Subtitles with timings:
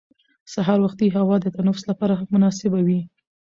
[0.53, 3.01] سهار وختي هوا د تنفس لپاره مناسبه وي